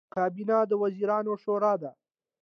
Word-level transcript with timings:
کابینه 0.15 0.57
د 0.65 0.71
وزیرانو 0.83 1.33
شورا 1.43 1.73
ده 1.81 1.91